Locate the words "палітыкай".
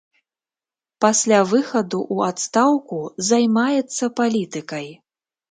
4.23-4.91